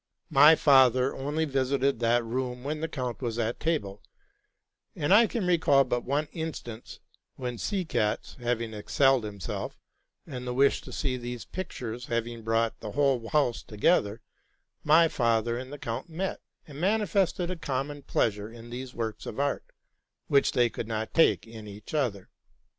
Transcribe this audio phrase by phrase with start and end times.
[0.31, 4.01] My father only visited that room when the count was at table;
[4.95, 6.99] and I can recall but one instance,
[7.35, 9.77] when, Seekatz having excelled himself,
[10.25, 14.21] and the wish to see these pictures having brought the whole house together,
[14.83, 19.39] my father and the count met, and manifested a common pleasure in these works of
[19.39, 19.65] art,
[20.25, 22.31] which they could not take in each other.